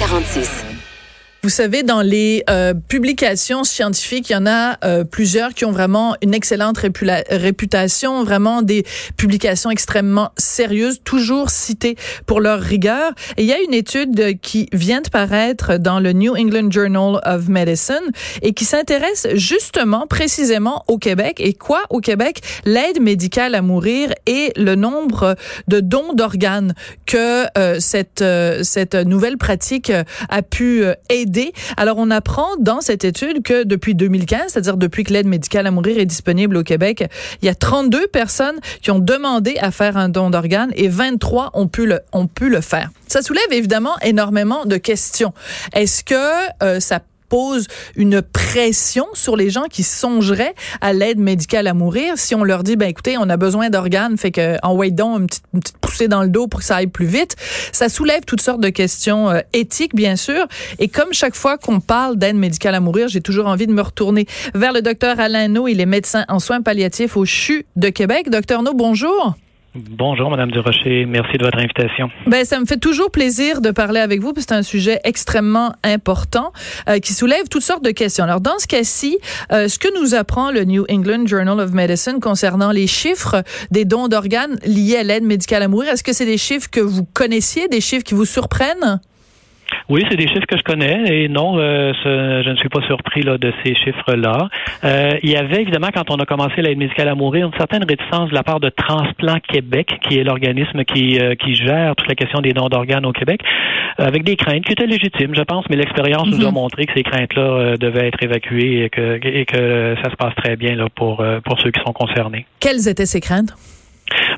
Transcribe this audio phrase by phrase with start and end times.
[0.00, 0.89] 18h46.
[1.42, 5.72] Vous savez, dans les euh, publications scientifiques, il y en a euh, plusieurs qui ont
[5.72, 8.84] vraiment une excellente réputation, vraiment des
[9.16, 13.12] publications extrêmement sérieuses, toujours citées pour leur rigueur.
[13.38, 17.22] Et il y a une étude qui vient de paraître dans le New England Journal
[17.24, 18.10] of Medicine
[18.42, 21.36] et qui s'intéresse justement, précisément au Québec.
[21.38, 22.42] Et quoi au Québec?
[22.66, 25.36] L'aide médicale à mourir et le nombre
[25.68, 26.74] de dons d'organes
[27.06, 28.22] que euh, cette,
[28.62, 29.90] cette nouvelle pratique
[30.28, 31.29] a pu aider
[31.76, 35.70] alors, on apprend dans cette étude que depuis 2015, c'est-à-dire depuis que l'aide médicale à
[35.70, 37.04] mourir est disponible au Québec,
[37.42, 41.50] il y a 32 personnes qui ont demandé à faire un don d'organes et 23
[41.54, 42.90] ont pu le, ont pu le faire.
[43.06, 45.32] Ça soulève évidemment énormément de questions.
[45.72, 46.14] Est-ce que
[46.62, 52.14] euh, ça pose une pression sur les gens qui songeraient à l'aide médicale à mourir.
[52.16, 55.20] Si on leur dit ben écoutez on a besoin d'organes fait que en wait donc
[55.20, 57.36] une petite, une poussée dans le dos pour que ça aille plus vite.
[57.72, 60.46] Ça soulève toutes sortes de questions euh, éthiques bien sûr.
[60.78, 63.82] Et comme chaque fois qu'on parle d'aide médicale à mourir j'ai toujours envie de me
[63.82, 67.88] retourner vers le docteur Alain No il est médecin en soins palliatifs au CHU de
[67.88, 68.28] Québec.
[68.28, 69.36] Docteur No bonjour
[69.74, 71.06] Bonjour, Madame Durocher.
[71.06, 72.10] Merci de votre invitation.
[72.26, 75.72] Ben, ça me fait toujours plaisir de parler avec vous, parce c'est un sujet extrêmement
[75.84, 76.52] important
[76.88, 78.24] euh, qui soulève toutes sortes de questions.
[78.24, 79.18] Alors, dans ce cas-ci,
[79.52, 83.84] euh, ce que nous apprend le New England Journal of Medicine concernant les chiffres des
[83.84, 87.04] dons d'organes liés à l'aide médicale à mourir, est-ce que c'est des chiffres que vous
[87.04, 89.00] connaissiez, des chiffres qui vous surprennent?
[89.88, 93.22] Oui, c'est des chiffres que je connais et non, euh, je ne suis pas surpris
[93.22, 94.48] là, de ces chiffres-là.
[94.84, 97.84] Euh, il y avait évidemment, quand on a commencé l'aide médicale à mourir, une certaine
[97.84, 102.08] réticence de la part de Transplant Québec, qui est l'organisme qui, euh, qui gère toute
[102.08, 103.40] la question des dons d'organes au Québec,
[103.98, 106.54] avec des craintes qui étaient légitimes, je pense, mais l'expérience nous a mhm.
[106.54, 110.56] montré que ces craintes-là devaient être évacuées et que, et que ça se passe très
[110.56, 112.46] bien là, pour, pour ceux qui sont concernés.
[112.60, 113.54] Quelles étaient ces craintes?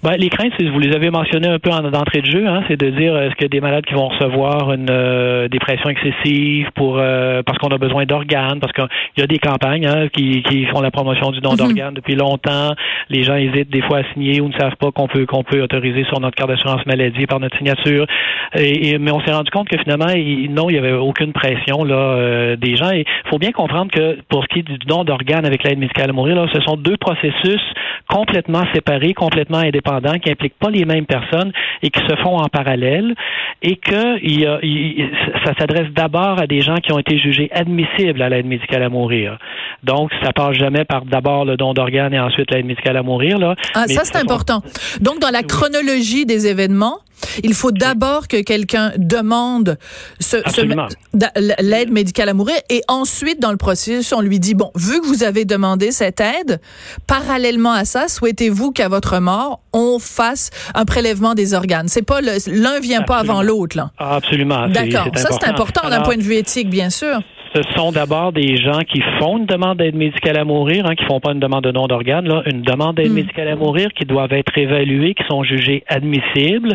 [0.03, 2.77] Ben, les craintes, vous les avez mentionnées un peu en d'entrée de jeu, hein, c'est
[2.77, 7.43] de dire est-ce que des malades qui vont recevoir une euh, dépression excessive pour euh,
[7.47, 10.81] parce qu'on a besoin d'organes, parce qu'il y a des campagnes hein, qui, qui font
[10.81, 11.57] la promotion du don mhm.
[11.57, 12.75] d'organes depuis longtemps.
[13.11, 15.63] Les gens hésitent des fois à signer ou ne savent pas qu'on peut qu'on peut
[15.63, 18.07] autoriser sur notre carte d'assurance maladie par notre signature.
[18.57, 20.07] Et, mais on s'est rendu compte que finalement,
[20.51, 22.91] non, il y avait aucune pression là euh, des gens.
[22.91, 25.79] Et il faut bien comprendre que pour ce qui est du don d'organes avec l'aide
[25.79, 27.61] médicale à mourir, là, ce sont deux processus
[28.09, 29.92] complètement séparés, complètement indépendants,
[30.23, 33.15] qui impliquent pas les mêmes personnes et qui se font en parallèle,
[33.63, 35.11] et que il
[35.45, 38.89] ça s'adresse d'abord à des gens qui ont été jugés admissibles à l'aide médicale à
[38.89, 39.39] mourir.
[39.83, 43.39] Donc, ça passe jamais par d'abord le don d'organes et ensuite l'aide médicale à mourir.
[43.39, 43.57] Là.
[43.75, 44.63] Ah, ça, c'est important.
[45.01, 46.99] Donc, dans la chronologie des événements,
[47.43, 49.79] il faut d'abord que quelqu'un demande
[50.21, 50.37] ce,
[51.63, 55.07] l'aide médicale à mourir et ensuite, dans le processus, on lui dit, bon, vu que
[55.07, 56.61] vous avez demandé cette aide,
[57.07, 61.89] parallèlement à ça, souhaitez-vous qu'à votre mort, on fasse un prélèvement des organes?
[61.89, 63.91] C'est pas l'un vient pas avant l'autre, là.
[63.99, 64.69] Absolument.
[64.69, 65.09] D'accord.
[65.17, 67.21] Ça, c'est important d'un point de vue éthique, bien sûr
[67.55, 71.05] ce sont d'abord des gens qui font une demande d'aide médicale à mourir, hein, qui
[71.05, 73.15] font pas une demande de don d'organes, là, une demande d'aide hmm.
[73.15, 76.75] médicale à mourir, qui doivent être évalués, qui sont jugés admissibles.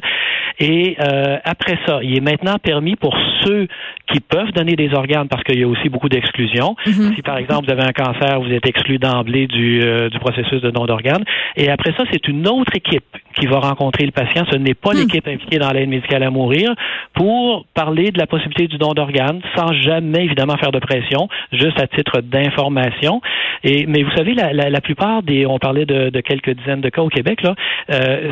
[0.59, 3.67] Et euh, après ça, il est maintenant permis pour ceux
[4.11, 6.75] qui peuvent donner des organes, parce qu'il y a aussi beaucoup d'exclusions.
[6.85, 7.13] Hmm.
[7.15, 10.61] Si par exemple vous avez un cancer, vous êtes exclu d'emblée du, euh, du processus
[10.61, 11.23] de don d'organes.
[11.55, 13.05] Et après ça, c'est une autre équipe
[13.39, 14.45] qui va rencontrer le patient.
[14.51, 14.99] Ce n'est pas hmm.
[14.99, 16.73] l'équipe impliquée dans l'aide médicale à mourir
[17.13, 21.79] pour parler de la possibilité du don d'organes, sans jamais évidemment faire de pression, juste
[21.79, 23.21] à titre d'information.
[23.63, 26.81] Et mais vous savez, la, la, la, plupart des, on parlait de, de, quelques dizaines
[26.81, 27.55] de cas au Québec là,
[27.91, 28.31] euh,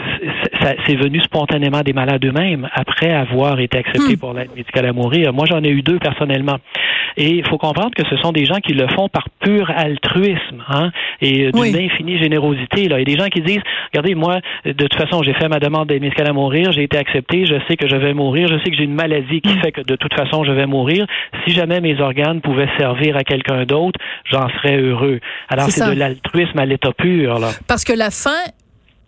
[0.85, 4.19] c'est venu spontanément des malades eux-mêmes après avoir été acceptés hmm.
[4.19, 5.33] pour l'aide médicale à mourir.
[5.33, 6.57] Moi, j'en ai eu deux personnellement.
[7.17, 10.63] Et il faut comprendre que ce sont des gens qui le font par pur altruisme,
[10.67, 10.91] hein,
[11.21, 12.89] et d'une infinie générosité.
[12.89, 12.99] Là.
[12.99, 13.61] Il y a des gens qui disent,
[13.93, 16.97] regardez, moi, de toute façon, j'ai fait ma demande d'aide médicale à mourir, j'ai été
[16.97, 19.61] accepté, je sais que je vais mourir, je sais que j'ai une maladie qui hmm.
[19.61, 21.05] fait que de toute façon, je vais mourir.
[21.45, 23.99] Si jamais mes organes pouvait servir à quelqu'un d'autre,
[24.31, 25.19] j'en serais heureux.
[25.49, 27.39] Alors c'est de l'altruisme à l'état pur.
[27.39, 27.49] Là.
[27.67, 28.41] Parce que la fin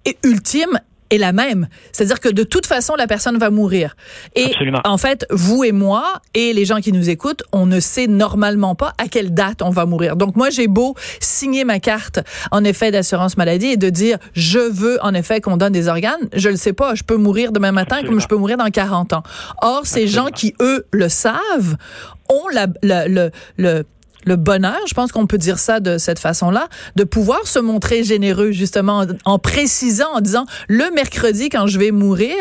[0.05, 0.79] est ultime
[1.09, 1.67] est la même.
[1.91, 3.95] C'est-à-dire que de toute façon, la personne va mourir.
[4.35, 8.07] Et en fait, vous et moi et les gens qui nous écoutent, on ne sait
[8.07, 10.15] normalement pas à quelle date on va mourir.
[10.15, 12.19] Donc moi, j'ai beau signer ma carte
[12.51, 16.29] en effet d'assurance maladie et de dire je veux en effet qu'on donne des organes,
[16.33, 19.13] je le sais pas, je peux mourir demain matin comme je peux mourir dans 40
[19.13, 19.23] ans.
[19.61, 21.77] Or, ces gens qui eux le savent
[22.29, 23.83] ont la, le, le,
[24.25, 28.03] le bonheur, je pense qu'on peut dire ça de cette façon-là, de pouvoir se montrer
[28.03, 32.35] généreux justement en, précisant, en disant le mercredi quand je vais mourir,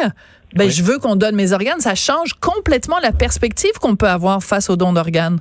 [0.55, 1.81] ben je veux qu'on donne mes organes.
[1.81, 5.39] Ça change complètement la perspective qu'on peut avoir face au don d'organes.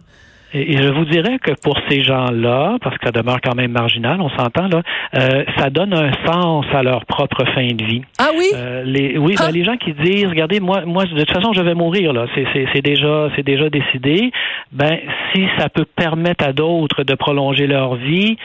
[0.53, 4.21] Et, je vous dirais que pour ces gens-là, parce que ça demeure quand même marginal,
[4.21, 4.81] on s'entend là,
[5.15, 8.01] euh, ça donne un sens à leur propre fin de vie.
[8.19, 8.45] Ah oui?
[8.53, 9.51] Euh, les, oui, ben, ah.
[9.51, 12.25] les gens qui disent, regardez, moi, moi, de toute façon, je vais mourir là.
[12.33, 14.31] C'est déjà, c'est déjà décidé.
[14.71, 14.97] Ben,
[15.33, 18.37] si ça peut permettre à d'autres de prolonger leur vie,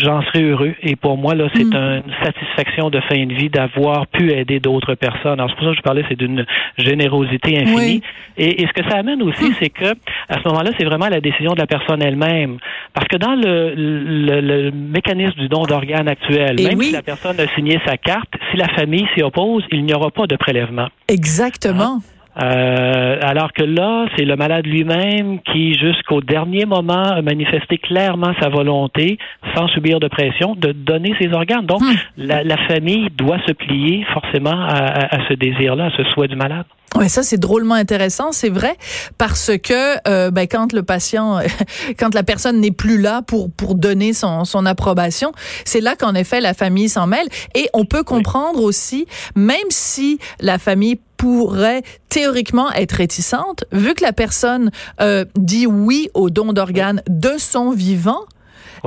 [0.00, 0.74] j'en serais heureux.
[0.82, 1.74] Et pour moi là, c'est hmm.
[1.74, 5.40] une satisfaction de fin de vie d'avoir pu aider d'autres personnes.
[5.40, 6.44] Alors c'est pour ça que je parlais, c'est d'une
[6.78, 8.02] générosité infinie.
[8.36, 9.54] Et, et, ce que ça amène aussi, hmm.
[9.60, 9.92] c'est que
[10.28, 12.58] à ce moment-là, c'est vraiment la décision de la personne elle-même.
[12.92, 17.46] Parce que dans le, le, mécanisme du don d'organes actuel, même si la personne a
[17.54, 20.88] signé sa carte, si la famille s'y oppose, il n'y aura pas de prélèvement.
[21.08, 21.98] Exactement.
[21.98, 22.00] Hein?
[22.40, 28.32] Euh, alors que là, c'est le malade lui-même qui, jusqu'au dernier moment, a manifesté clairement
[28.40, 29.18] sa volonté,
[29.54, 31.66] sans subir de pression, de donner ses organes.
[31.66, 31.94] Donc, hmm.
[32.16, 36.64] la, famille doit se plier forcément à, à ce désir-là, à ce souhait du malade.
[36.94, 38.76] Ouais, ça c'est drôlement intéressant, c'est vrai,
[39.16, 41.38] parce que euh, ben, quand le patient,
[41.98, 45.32] quand la personne n'est plus là pour pour donner son son approbation,
[45.64, 50.18] c'est là qu'en effet la famille s'en mêle et on peut comprendre aussi, même si
[50.40, 56.52] la famille pourrait théoriquement être réticente, vu que la personne euh, dit oui au don
[56.52, 58.22] d'organes de son vivant,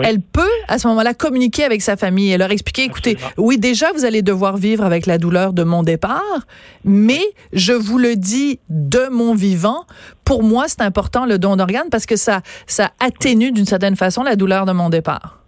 [0.04, 3.94] elle peut à ce moment-là communiquer avec sa famille et leur expliquer, écoutez, oui, déjà,
[3.94, 6.46] vous allez devoir vivre avec la douleur de mon départ,
[6.84, 7.24] mais
[7.54, 9.86] je vous le dis de mon vivant,
[10.26, 14.24] pour moi, c'est important le don d'organes parce que ça, ça atténue d'une certaine façon
[14.24, 15.45] la douleur de mon départ.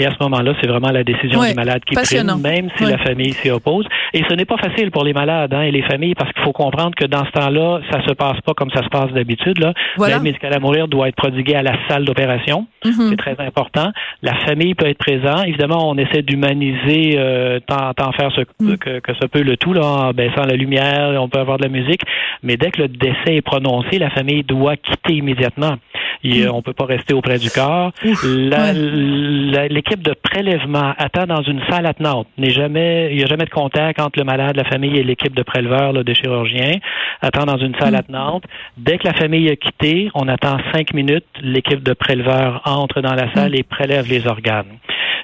[0.00, 2.96] Et à ce moment-là, c'est vraiment la décision du malade qui prime, même si la
[2.96, 3.84] famille s'y oppose.
[4.14, 6.54] Et ce n'est pas facile pour les malades hein, et les familles parce qu'il faut
[6.54, 9.62] comprendre que dans ce temps-là, ça se passe pas comme ça se passe d'habitude.
[9.98, 12.66] L'aide médicale à mourir doit être prodiguée à la salle d'opération.
[12.82, 13.10] Mm-hmm.
[13.10, 13.92] C'est très important.
[14.22, 15.46] La famille peut être présente.
[15.46, 18.78] Évidemment, on essaie d'humaniser euh, tant, tant, faire ce, mm.
[18.78, 21.12] que, que ça peut le tout là, en baissant la lumière.
[21.20, 22.00] On peut avoir de la musique.
[22.42, 25.76] Mais dès que le décès est prononcé, la famille doit quitter immédiatement.
[26.24, 26.48] Mm.
[26.52, 27.92] On peut pas rester auprès du corps.
[28.02, 32.28] L'équipe de prélèvement attend dans une salle attenante.
[32.38, 35.34] N'est jamais, il n'y a jamais de contact entre le malade, la famille et l'équipe
[35.34, 36.78] de préleveurs, là, de chirurgiens.
[37.22, 37.96] Attend dans une salle mm.
[37.96, 38.44] attenante.
[38.76, 41.26] Dès que la famille a quitté, on attend cinq minutes.
[41.42, 43.56] L'équipe de préleveurs entre dans la salle mm.
[43.56, 44.78] et prélève les organes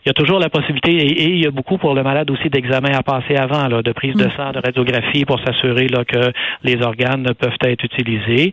[0.07, 2.49] il y a toujours la possibilité, et, il y a beaucoup pour le malade aussi
[2.49, 6.31] d'examens à passer avant, là, de prise de sang, de radiographie pour s'assurer là, que
[6.63, 8.53] les organes peuvent être utilisés.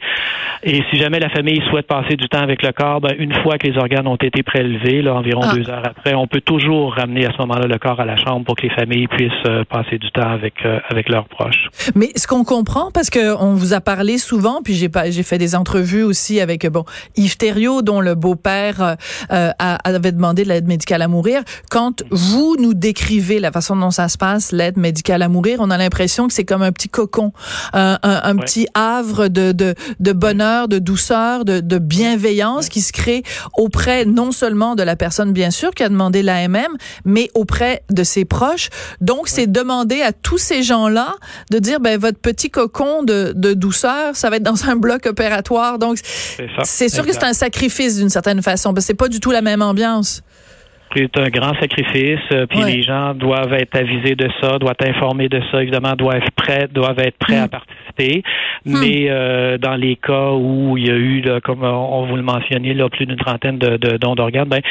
[0.64, 3.60] Et si jamais la famille souhaite passer du temps avec le corps, ben, une fois
[3.60, 5.54] que les organes ont été prélevés, là, environ ah.
[5.54, 8.46] deux heures après, on peut toujours ramener à ce moment-là le corps à la chambre
[8.46, 11.70] pour que les familles puissent euh, passer du temps avec euh, avec leurs proches.
[11.94, 15.22] Mais ce qu'on comprend, parce que on vous a parlé souvent, puis j'ai pas j'ai
[15.22, 16.84] fait des entrevues aussi avec bon
[17.16, 18.96] Yves Thériault, dont le beau-père
[19.32, 23.92] euh, avait demandé de l'aide médicale à mourir quand vous nous décrivez la façon dont
[23.92, 26.90] ça se passe, l'aide médicale à mourir, on a l'impression que c'est comme un petit
[26.90, 27.32] cocon,
[27.74, 32.92] un, un, petit havre de, de, de, bonheur, de douceur, de, de bienveillance qui se
[32.92, 33.24] crée
[33.58, 38.04] auprès non seulement de la personne, bien sûr, qui a demandé l'AMM, mais auprès de
[38.04, 38.70] ses proches.
[39.02, 41.16] Donc, c'est demander à tous ces gens-là
[41.52, 45.06] de dire, ben, votre petit cocon de, de douceur, ça va être dans un bloc
[45.06, 45.80] opératoire.
[45.80, 46.00] Donc,
[46.64, 49.32] c'est sûr que c'est un sacrifice d'une certaine façon, parce que c'est pas du tout
[49.32, 50.22] la même ambiance
[50.96, 54.90] c'est un grand sacrifice, euh, puis les gens doivent être avisés de ça, doivent être
[54.90, 57.50] informés de ça, évidemment, doivent être prêts, doivent être prêts à mm.
[57.50, 58.24] participer.
[58.66, 58.80] Hmm.
[58.80, 62.74] Mais euh, dans les cas où il y a eu, comme on vous le mentionnait,
[62.74, 64.62] là, plus d'une trentaine de, de dons d'organes, ben,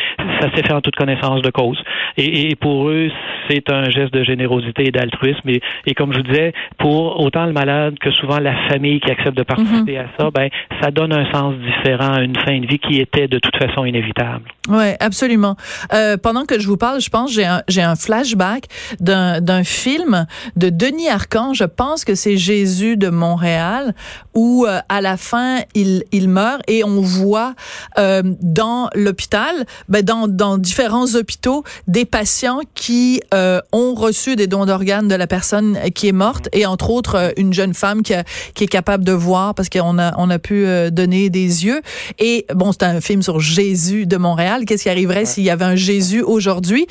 [0.41, 1.79] ça s'est fait en toute connaissance de cause.
[2.17, 3.11] Et, et pour eux,
[3.49, 5.49] c'est un geste de générosité et d'altruisme.
[5.49, 9.11] Et, et, comme je vous disais, pour autant le malade que souvent la famille qui
[9.11, 10.19] accepte de participer mm-hmm.
[10.19, 10.49] à ça, ben,
[10.81, 13.85] ça donne un sens différent à une fin de vie qui était de toute façon
[13.85, 14.45] inévitable.
[14.69, 15.57] Oui, absolument.
[15.93, 18.67] Euh, pendant que je vous parle, je pense j'ai un, j'ai un flashback
[19.01, 20.27] d'un, d'un film
[20.57, 21.55] de Denis Arcand.
[21.55, 23.95] Je pense que c'est Jésus de Montréal
[24.35, 27.55] où euh, à la fin il, il meurt et on voit
[27.99, 34.47] euh, dans l'hôpital, ben, dans, dans différents hôpitaux, des patients qui euh, ont reçu des
[34.47, 38.03] dons d'organes de la personne qui est morte et entre autres euh, une jeune femme
[38.03, 41.65] qui, a, qui est capable de voir parce qu'on a on a pu donner des
[41.65, 41.81] yeux
[42.19, 44.65] et bon c'est un film sur Jésus de Montréal.
[44.65, 46.87] Qu'est-ce qui arriverait s'il y avait un Jésus aujourd'hui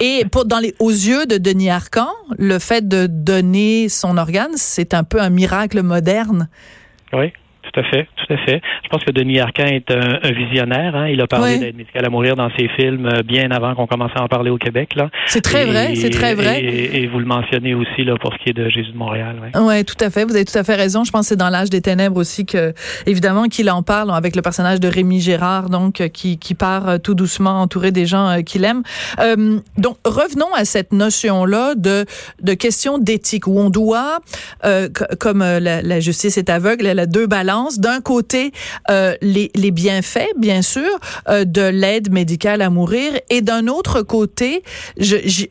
[0.00, 2.08] Et pour dans les aux yeux de Denis Arcan,
[2.38, 6.48] le fait de donner son organe, c'est un peu un miracle moderne.
[7.12, 7.32] Oui.
[7.76, 8.62] Tout à fait, tout à fait.
[8.84, 10.96] Je pense que Denis Arcand est un, visionnaire.
[10.96, 11.08] Hein.
[11.08, 14.12] Il a parlé d'aide médicale à mourir dans ses films euh, bien avant qu'on commence
[14.14, 14.94] à en parler au Québec.
[14.96, 15.10] Là.
[15.26, 16.64] C'est très vrai, c'est très vrai.
[16.64, 19.36] Et, vous le mentionnez aussi là pour ce qui est de Jésus de Montréal.
[19.54, 20.24] Oui, ouais, tout à fait.
[20.24, 21.04] Vous avez tout à fait raison.
[21.04, 22.72] Je pense que c'est dans l'âge des ténèbres aussi que,
[23.04, 26.88] évidemment, qu'il en parle avec le personnage de Rémi Gérard, donc euh, qui, qui part
[26.88, 28.82] euh, tout doucement entouré des gens qu'il aime.
[29.20, 32.06] Euh, donc revenons à cette notion-là de
[32.42, 34.20] de question d'éthique où on doit,
[34.64, 38.52] euh, comme la, la, justice est aveugle, elle a deux balances D'un côté,
[38.90, 40.88] euh, les, les, bienfaits, bien sûr,
[41.28, 44.62] euh, de l'aide médicale à mourir, et d'un autre côté,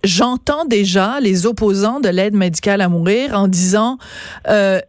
[0.04, 3.98] j'entends déjà les opposants de l'aide médicale à mourir en disant,
[4.48, 4.80] euh,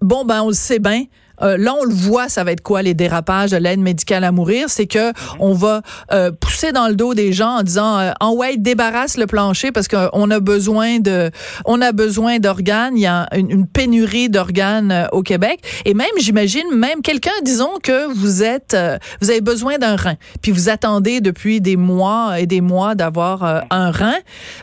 [0.00, 1.04] bon, ben, on le sait bien,
[1.42, 4.32] euh, là, on le voit, ça va être quoi les dérapages de l'aide médicale à
[4.32, 8.12] mourir, c'est que on va euh, pousser dans le dos des gens en disant euh,
[8.20, 11.30] en ouais débarrasse le plancher parce qu'on a besoin de
[11.64, 16.64] on a besoin d'organes, il y a une, pénurie d'organes au Québec et même j'imagine
[16.74, 18.76] même quelqu'un disons que vous êtes
[19.20, 23.64] vous avez besoin d'un rein puis vous attendez depuis des mois et des mois d'avoir
[23.70, 24.16] un rein,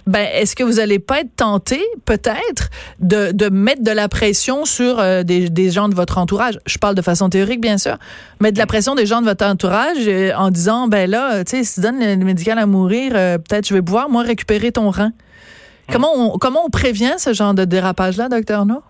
[0.08, 5.04] ben est-ce que vous allez pas être tenté peut-être de, mettre de la pression sur
[5.24, 6.60] des gens de votre entourage?
[6.66, 7.98] Je parle de façon théorique, bien sûr,
[8.40, 11.58] mettre de la pression des gens de votre entourage euh, en disant, ben là, tu
[11.58, 14.72] sais, si tu donnes le médical à mourir, euh, peut-être je vais pouvoir, moi, récupérer
[14.72, 15.12] ton rein.
[15.92, 18.82] Comment on, comment on prévient ce genre de dérapage-là, docteur No?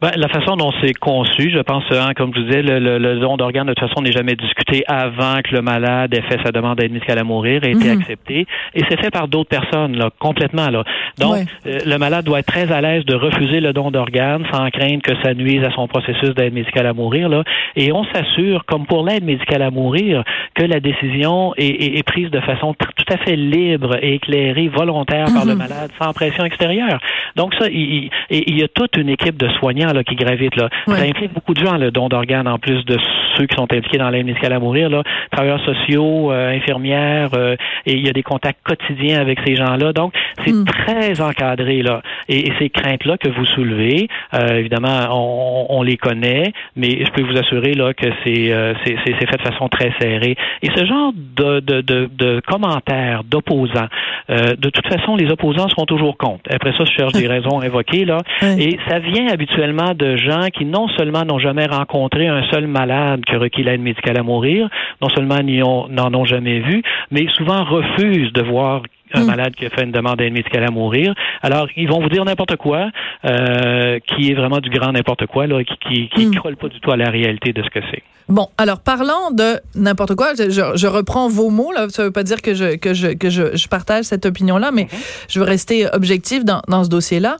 [0.00, 3.18] Ben, la façon dont c'est conçu, je pense, hein, comme je vous disais, le, le,
[3.18, 6.52] don d'organes, de toute façon, n'est jamais discuté avant que le malade ait fait sa
[6.52, 8.00] demande d'aide médicale à mourir et ait été mhm.
[8.00, 8.46] accepté.
[8.74, 10.70] Et c'est fait par d'autres personnes, là, complètement.
[10.70, 10.84] Là.
[11.18, 14.70] Donc, euh, le malade doit être très à l'aise de refuser le don d'organes sans
[14.70, 17.28] craindre que ça nuise à son processus d'aide médicale à mourir.
[17.28, 17.42] Là.
[17.74, 20.22] Et on s'assure, comme pour l'aide médicale à mourir,
[20.54, 25.26] que la décision est, est, prise de façon tout à fait libre et éclairée, volontaire
[25.34, 25.58] par le mhm.
[25.58, 27.00] malade, sans pression extérieure.
[27.34, 30.56] Donc ça, il, il y a toute une équipe de soignants qui gravitent.
[30.56, 30.68] Là.
[30.86, 32.96] Ça implique beaucoup de gens, le don d'organes, en plus de
[33.36, 34.90] ceux qui sont impliqués dans l'aide médicale à mourir.
[34.90, 35.02] Là.
[35.30, 39.92] Travailleurs sociaux, euh, infirmières, euh, et il y a des contacts quotidiens avec ces gens-là.
[39.92, 40.12] Donc,
[40.44, 40.64] c'est hmm.
[40.64, 41.82] très encadré.
[41.82, 42.02] là.
[42.28, 47.22] Et, ces craintes-là que vous soulevez, euh, évidemment, on, on, les connaît, mais je peux
[47.22, 48.52] vous assurer là, que c'est,
[48.84, 50.34] c'est, c'est fait de façon très serrée.
[50.62, 53.88] Et ce genre de, de, de, de commentaires d'opposants,
[54.28, 56.42] de toute façon, les opposants seront toujours contre.
[56.50, 58.04] Après ça, je cherche des raisons invoquées.
[58.04, 58.18] Là,
[58.58, 63.24] Et ça vient habituellement de gens qui non seulement n'ont jamais rencontré un seul malade
[63.24, 64.68] qui requis l'aide médicale à mourir,
[65.00, 68.82] non seulement n'en ont jamais vu, mais souvent refusent de voir
[69.14, 69.26] un hmm.
[69.26, 71.14] malade qui a fait une demande d'aide médicale à mourir.
[71.42, 72.90] Alors, ils vont vous dire n'importe quoi,
[73.24, 76.34] euh, qui est vraiment du grand n'importe quoi, là, qui qui, hmm.
[76.36, 78.02] colle pas du tout à la réalité de ce que c'est.
[78.28, 81.88] Bon, alors parlant de n'importe quoi, je, je, reprends vos mots là.
[81.88, 84.70] Ça veut pas dire que je que je que je, je partage cette opinion là,
[84.70, 84.98] mais mhm.
[85.30, 87.38] je veux rester objectif dans, dans ce dossier-là.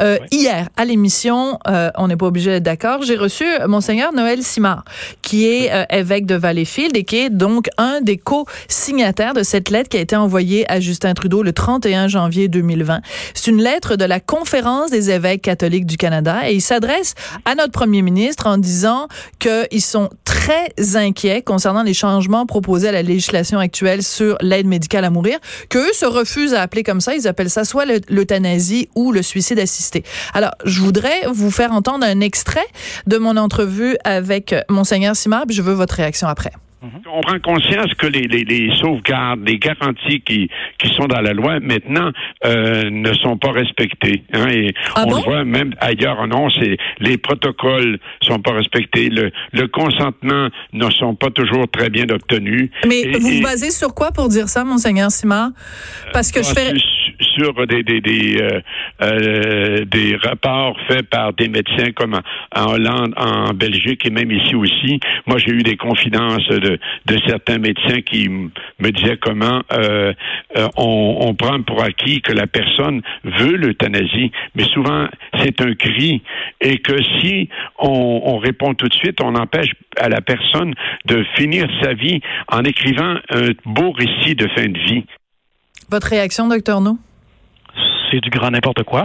[0.00, 3.02] Euh, Hier, à l'émission, euh, on n'est pas obligé d'être d'accord.
[3.02, 4.84] J'ai reçu monseigneur Noël Simard,
[5.20, 9.90] qui est évêque de Valleyfield et qui est donc un des co-signataires de cette lettre
[9.90, 13.00] qui a été envoyée à Justin Trudeau le 31 janvier 2020.
[13.34, 17.14] C'est une lettre de la Conférence des évêques catholiques du Canada et il s'adresse
[17.44, 22.92] à notre premier ministre en disant qu'ils sont très inquiets concernant les changements proposés à
[22.92, 25.38] la législation actuelle sur l'aide médicale à mourir,
[25.68, 27.14] qu'eux se refusent à appeler comme ça.
[27.14, 30.04] Ils appellent ça soit l'euthanasie ou le suicide assisté.
[30.34, 32.66] Alors, je voudrais vous faire entendre un extrait
[33.06, 36.52] de mon entrevue avec Monseigneur Simard, puis je veux votre réaction après.
[36.82, 37.02] Mhm.
[37.12, 41.32] On prend conscience que les, les, les, sauvegardes, les garanties qui, qui sont dans la
[41.32, 42.10] loi maintenant
[42.46, 44.22] euh, ne sont pas respectées.
[44.32, 49.10] Hein, et ah on le voit même ailleurs, non, c'est les protocoles sont pas respectés,
[49.10, 52.70] le, le consentement ne sont pas toujours très bien obtenus.
[52.86, 55.50] Mais vous vous basez sur quoi pour dire ça, monseigneur Simard?
[56.14, 56.72] Parce que je fais
[57.20, 58.60] sur des des des, euh,
[59.02, 62.20] euh, des rapports faits par des médecins comme
[62.54, 65.00] en, Hollande, en Belgique et même ici aussi.
[65.26, 70.12] Moi, j'ai eu des confidences de, de certains médecins qui me disaient comment euh,
[70.56, 75.08] euh, on, on prend pour acquis que la personne veut l'euthanasie, mais souvent
[75.38, 76.22] c'est un cri
[76.60, 77.48] et que si
[77.78, 80.74] on, on répond tout de suite, on empêche à la personne
[81.06, 85.04] de finir sa vie en écrivant un beau récit de fin de vie.
[85.90, 86.98] Votre réaction, docteur No?
[88.10, 89.04] C'est du grand n'importe quoi.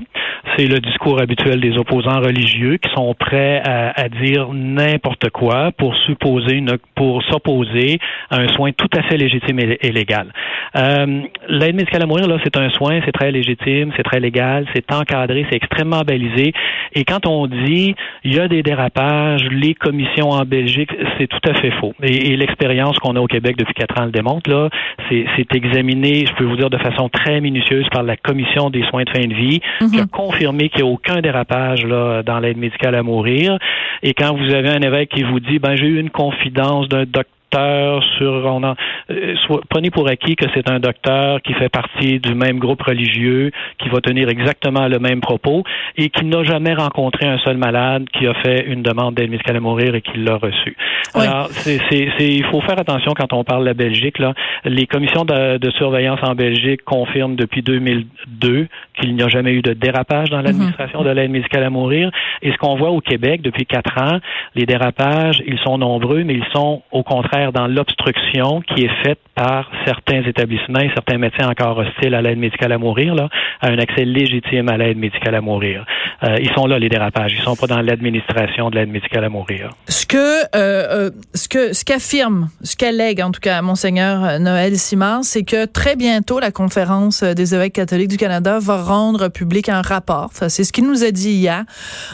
[0.57, 5.95] C'est le discours habituel des opposants religieux qui sont prêts à, dire n'importe quoi pour
[6.05, 10.31] supposer une, pour s'opposer à un soin tout à fait légitime et, légal.
[10.75, 14.65] Euh, L'aide médicale à mourir, là, c'est un soin, c'est très légitime, c'est très légal,
[14.73, 16.53] c'est encadré, c'est extrêmement balisé.
[16.93, 21.49] Et quand on dit il y a des dérapages, les commissions en Belgique, c'est tout
[21.49, 21.93] à fait faux.
[22.01, 24.49] Et, l'expérience qu'on a au Québec depuis quatre ans le démontre.
[24.49, 24.69] Là,
[25.09, 28.94] c'est examiné, je peux vous dire de façon très minutieuse par la commission des soins
[29.03, 30.07] de fin de vie, qui a mhm.
[30.07, 33.57] confirmé qu'il n'y a aucun dérapage là, dans l'aide médicale à mourir.
[34.03, 37.03] Et quand vous avez un évêque qui vous dit, ben j'ai eu une confidence d'un
[37.03, 38.75] docteur docteur sur on en,
[39.09, 39.35] euh,
[39.69, 43.89] prenez pour acquis que c'est un docteur qui fait partie du même groupe religieux, qui
[43.89, 45.63] va tenir exactement le même propos
[45.97, 49.57] et qui n'a jamais rencontré un seul malade qui a fait une demande d'aide médicale
[49.57, 50.75] à mourir et qui l'a reçu.
[51.13, 54.19] Alors, c'est, c'est, il faut faire attention quand on parle de la Belgique.
[54.19, 54.33] Là.
[54.65, 58.67] Les commissions de, de surveillance en Belgique confirment depuis 2002
[58.99, 61.07] qu'il n'y a jamais eu de dérapage dans l'administration mhm.
[61.07, 62.11] de l'aide médicale à mourir.
[62.41, 64.19] Et ce qu'on voit au Québec depuis quatre ans,
[64.55, 69.19] les dérapages, ils sont nombreux, mais ils sont au contraire dans l'obstruction qui est faite
[69.35, 73.15] par certains établissements et certains médecins encore hostiles à l'aide médicale à mourir,
[73.61, 75.85] à un accès légitime à l'aide médicale à mourir.
[76.23, 77.33] Euh, ils sont là, les dérapages.
[77.37, 79.71] Ils sont pas dans l'administration de l'aide médicale à mourir.
[79.87, 84.77] Ce que, euh, euh ce que, ce qu'affirme, ce qu'allègue, en tout cas, Monseigneur Noël
[84.77, 89.69] Simard, c'est que très bientôt, la conférence des évêques catholiques du Canada va rendre public
[89.69, 90.29] un rapport.
[90.33, 91.63] C'est ce qu'il nous a dit hier.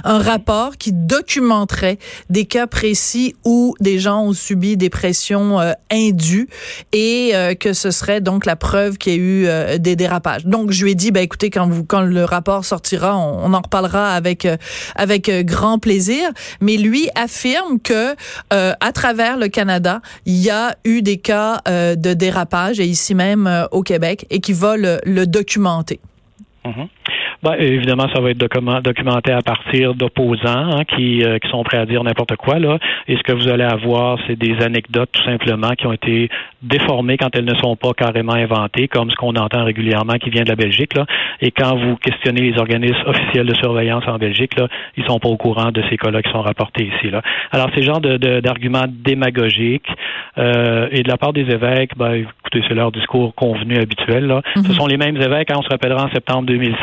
[0.03, 5.73] Un rapport qui documenterait des cas précis où des gens ont subi des pressions euh,
[5.91, 6.47] indues
[6.93, 10.45] et euh, que ce serait donc la preuve qu'il y a eu euh, des dérapages.
[10.45, 14.47] Donc je lui ai dit, ben écoutez, quand le rapport sortira, on, en reparlera avec
[14.95, 16.29] avec grand plaisir.
[16.61, 18.15] Mais lui affirme que
[18.49, 23.67] à travers le Canada, il y a eu des cas de dérapage et ici même
[23.71, 25.99] au Québec et qui va le, le documenter.
[26.65, 26.87] Mm-hmm.
[27.43, 31.77] Ben, évidemment, ça va être documenté à partir d'opposants hein, qui, euh, qui sont prêts
[31.77, 32.59] à dire n'importe quoi.
[32.59, 32.77] Là.
[33.07, 36.29] Et ce que vous allez avoir, c'est des anecdotes tout simplement qui ont été
[36.61, 40.43] déformées quand elles ne sont pas carrément inventées, comme ce qu'on entend régulièrement qui vient
[40.43, 40.95] de la Belgique.
[40.95, 41.05] Là.
[41.41, 45.29] Et quand vous questionnez les organismes officiels de surveillance en Belgique, là, ils sont pas
[45.29, 47.09] au courant de ces cas-là qui sont rapportés ici.
[47.09, 47.21] Là.
[47.51, 49.89] Alors, ces genres d'arguments de, démagogiques
[50.37, 54.27] euh, et de la part des évêques, ben, écoutez, c'est leur discours convenu habituel.
[54.27, 54.41] Là.
[54.55, 54.73] Ce mhm.
[54.73, 56.81] sont les mêmes évêques, hein, on se rappellera en septembre 2016,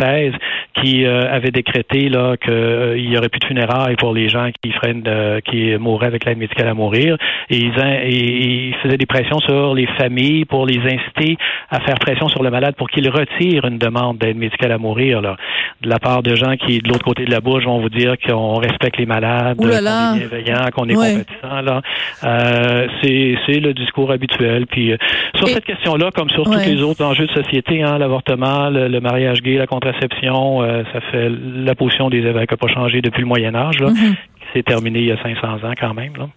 [0.75, 4.51] qui euh, avait décrété là qu'il euh, y aurait plus de funérailles pour les gens
[4.63, 5.03] qui freinent
[5.45, 7.17] qui mourraient avec l'aide médicale à mourir.
[7.51, 7.73] Et ils,
[8.05, 11.37] et ils faisaient des pressions sur les familles pour les inciter
[11.71, 15.21] à faire pression sur le malade pour qu'il retire une demande d'aide médicale à mourir
[15.21, 15.37] là
[15.83, 18.15] de la part de gens qui de l'autre côté de la bouche vont vous dire
[18.19, 21.83] qu'on respecte les malades qu'on est bienveillant qu'on est compétent là
[22.25, 24.97] euh, c'est c'est le discours habituel puis euh,
[25.37, 28.99] sur cette question là comme sur tous les autres enjeux de société hein l'avortement le,
[29.01, 33.21] mariage gay la contraception euh, ça fait la position des évêques n'a pas changé depuis
[33.21, 34.15] le Moyen Âge, là, mm-hmm.
[34.53, 36.13] s'est terminé il y a 500 ans quand même.
[36.17, 36.29] Là.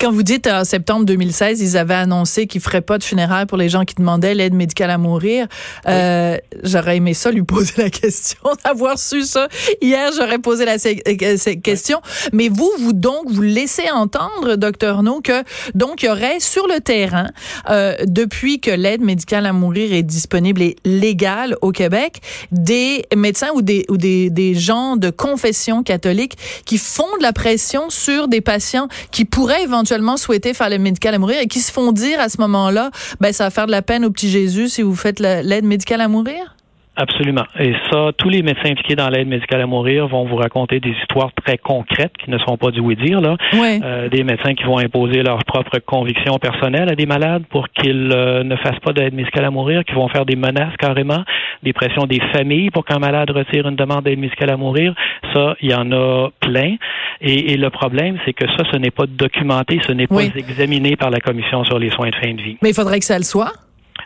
[0.00, 3.58] Quand vous dites en septembre 2016, ils avaient annoncé qu'ils feraient pas de funérailles pour
[3.58, 5.46] les gens qui demandaient l'aide médicale à mourir.
[5.86, 9.48] Euh, J'aurais aimé ça lui poser la question, d'avoir su ça
[9.80, 10.10] hier.
[10.16, 12.00] J'aurais posé la euh, question.
[12.32, 15.42] Mais vous, vous donc vous laissez entendre, docteur No, que
[15.74, 17.28] donc il y aurait sur le terrain,
[17.70, 22.20] euh, depuis que l'aide médicale à mourir est disponible et légale au Québec,
[22.52, 27.32] des médecins ou des ou des, des gens de confession catholique qui font de la
[27.32, 31.60] pression sur des patients qui pourraient éventuellement souhaiter faire le médical à mourir et qui
[31.60, 34.30] se font dire à ce moment-là, ben ça va faire de la peine au petit
[34.30, 36.57] Jésus si vous faites l'aide médicale à mourir?
[36.98, 37.44] Absolument.
[37.60, 40.90] Et ça, tous les médecins impliqués dans l'aide médicale à mourir vont vous raconter des
[40.90, 43.20] histoires très concrètes qui ne sont pas du oui-dire.
[43.20, 43.36] là.
[43.54, 48.10] Euh, des médecins qui vont imposer leurs propres convictions personnelles à des malades pour qu'ils
[48.12, 51.22] euh, ne fassent pas d'aide médicale à mourir, qui vont faire des menaces carrément,
[51.62, 54.92] des pressions des familles pour qu'un malade retire une demande d'aide médicale à mourir.
[55.32, 56.76] Ça, il y en a plein.
[57.20, 61.10] Et, le problème, c'est que ça, ce n'est pas documenté, ce n'est pas examiné par
[61.10, 62.56] la Commission sur les soins de fin de vie.
[62.62, 63.52] Mais il faudrait que ça le soit.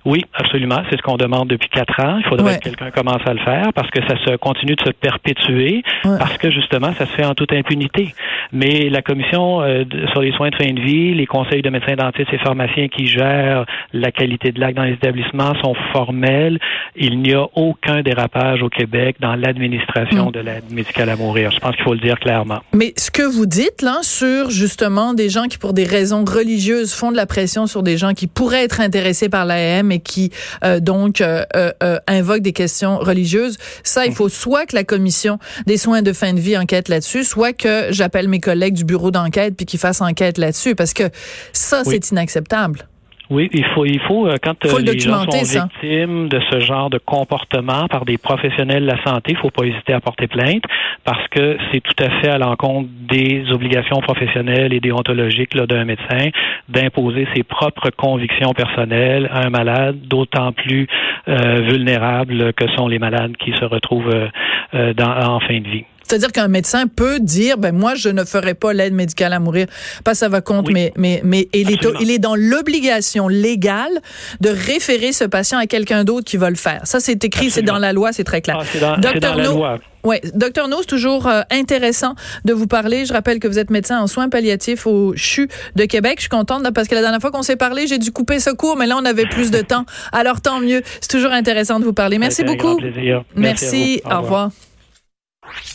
[0.04, 0.82] Oui, absolument.
[0.90, 2.18] C'est ce qu'on demande depuis quatre ans.
[2.18, 4.90] Il faudrait que quelqu'un commence à le faire parce que ça se continue de se
[4.90, 8.14] perpétuer parce que justement, ça se fait en toute impunité.
[8.52, 11.94] Mais la commission euh, sur les soins de fin de vie, les conseils de médecins
[11.94, 16.58] dentistes et pharmaciens qui gèrent la qualité de l'acte dans les établissements sont formels.
[16.96, 20.32] Il n'y a aucun dérapage au Québec dans l'administration mm.
[20.32, 21.50] de l'aide médicale à mourir.
[21.52, 22.60] Je pense qu'il faut le dire clairement.
[22.74, 26.92] Mais ce que vous dites là sur justement des gens qui pour des raisons religieuses
[26.92, 30.30] font de la pression sur des gens qui pourraient être intéressés par l'AM mais qui
[30.64, 33.58] euh, donc euh, euh, invoque des questions religieuses.
[33.84, 37.24] Ça, il faut soit que la commission des soins de fin de vie enquête là-dessus,
[37.24, 41.10] soit que j'appelle mes collègues du bureau d'enquête puis qu'ils fassent enquête là-dessus, parce que
[41.52, 42.88] ça, c'est inacceptable.
[43.32, 46.90] Oui, il faut, il faut euh, quand euh, les gens sont victimes de ce genre
[46.90, 50.62] de comportement par des professionnels de la santé, il faut pas hésiter à porter plainte
[51.04, 56.28] parce que c'est tout à fait à l'encontre des obligations professionnelles et déontologiques d'un médecin
[56.68, 60.86] d'imposer ses propres convictions personnelles à un malade, d'autant plus
[61.26, 64.28] euh, vulnérable que sont les malades qui se retrouvent
[64.74, 65.84] dans, en fin de vie.
[66.06, 69.66] C'est-à-dire qu'un médecin peut dire, ben moi, je ne ferai pas l'aide médicale à mourir,
[70.04, 74.00] que ça va contre, mais, mais, mais il, est, il est dans l'obligation légale
[74.40, 76.80] de référer ce patient à quelqu'un d'autre qui va le faire.
[76.84, 78.58] Ça, c'est écrit, c'est dans la loi, c'est très clair.
[78.82, 79.64] Ah, Docteur No,
[80.04, 83.06] Oui, docteur No, c'est toujours euh, intéressant de vous parler.
[83.06, 86.14] Je rappelle que vous êtes médecin en soins palliatifs au CHU de Québec.
[86.18, 88.50] Je suis contente parce que la dernière fois qu'on s'est parlé, j'ai dû couper ce
[88.50, 89.84] cours, mais là, on avait plus de temps.
[90.12, 90.82] Alors, tant mieux.
[91.00, 92.18] C'est toujours intéressant de vous parler.
[92.18, 92.78] Merci beaucoup.
[92.80, 94.50] Merci, Merci au revoir.